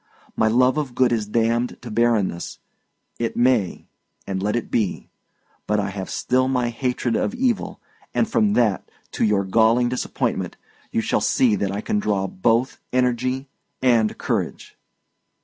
[0.35, 2.57] My love of good is damned to barrenness;
[3.19, 3.85] it may,
[4.25, 5.11] and let it be!
[5.67, 7.79] But I have still my hatred of evil;
[8.11, 10.57] and from that, to your galling disappointment,
[10.91, 13.47] you shall see that I can draw both energy
[13.79, 14.75] and courage."